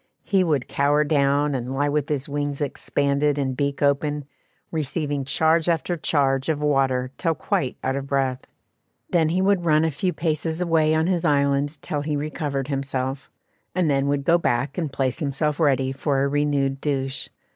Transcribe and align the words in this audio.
He 0.23 0.43
would 0.43 0.67
cower 0.67 1.03
down, 1.03 1.53
and 1.53 1.75
lie 1.75 1.87
with 1.87 2.09
his 2.09 2.27
wings 2.27 2.59
expanded 2.59 3.37
and 3.37 3.55
beak 3.55 3.83
open, 3.83 4.25
receiving 4.71 5.25
charge 5.25 5.69
after 5.69 5.95
charge 5.95 6.49
of 6.49 6.59
water 6.59 7.11
till 7.19 7.35
quite 7.35 7.77
out 7.83 7.95
of 7.95 8.07
breath; 8.07 8.47
then 9.11 9.29
he 9.29 9.43
would 9.43 9.63
run 9.63 9.85
a 9.85 9.91
few 9.91 10.11
paces 10.11 10.59
away 10.59 10.95
on 10.95 11.05
his 11.05 11.23
island 11.23 11.79
till 11.83 12.01
he 12.01 12.15
recovered 12.15 12.67
himself, 12.67 13.29
and 13.75 13.91
then 13.91 14.07
would 14.07 14.23
go 14.23 14.39
back 14.39 14.75
and 14.75 14.91
place 14.91 15.19
himself 15.19 15.59
ready 15.59 15.91
for 15.91 16.23
a 16.23 16.27
renewed 16.27 16.81
douche. 16.81 17.29